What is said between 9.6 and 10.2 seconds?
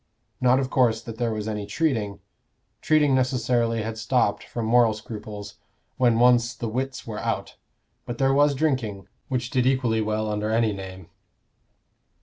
equally